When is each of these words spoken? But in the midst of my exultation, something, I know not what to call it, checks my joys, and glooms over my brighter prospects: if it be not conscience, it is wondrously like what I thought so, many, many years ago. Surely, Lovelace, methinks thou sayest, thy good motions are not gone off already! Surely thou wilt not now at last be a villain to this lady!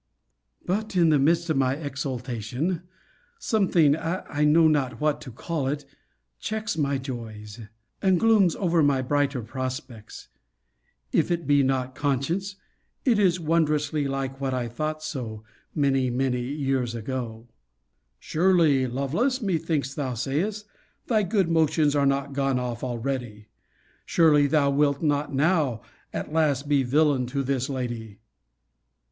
But 0.65 0.95
in 0.95 1.09
the 1.09 1.19
midst 1.19 1.51
of 1.51 1.57
my 1.57 1.75
exultation, 1.75 2.81
something, 3.37 3.95
I 3.95 4.43
know 4.45 4.67
not 4.67 4.99
what 4.99 5.21
to 5.21 5.31
call 5.31 5.67
it, 5.67 5.85
checks 6.39 6.75
my 6.75 6.97
joys, 6.97 7.59
and 8.01 8.19
glooms 8.19 8.55
over 8.55 8.81
my 8.81 9.03
brighter 9.03 9.43
prospects: 9.43 10.29
if 11.11 11.29
it 11.29 11.45
be 11.45 11.61
not 11.61 11.93
conscience, 11.93 12.55
it 13.05 13.19
is 13.19 13.39
wondrously 13.39 14.07
like 14.07 14.41
what 14.41 14.55
I 14.55 14.67
thought 14.67 15.03
so, 15.03 15.43
many, 15.75 16.09
many 16.09 16.41
years 16.41 16.95
ago. 16.95 17.47
Surely, 18.17 18.87
Lovelace, 18.87 19.39
methinks 19.39 19.93
thou 19.93 20.15
sayest, 20.15 20.65
thy 21.05 21.21
good 21.21 21.47
motions 21.47 21.95
are 21.95 22.07
not 22.07 22.33
gone 22.33 22.57
off 22.57 22.83
already! 22.83 23.49
Surely 24.07 24.47
thou 24.47 24.71
wilt 24.71 25.03
not 25.03 25.31
now 25.31 25.81
at 26.11 26.33
last 26.33 26.67
be 26.67 26.81
a 26.81 26.85
villain 26.87 27.27
to 27.27 27.43
this 27.43 27.69
lady! 27.69 28.17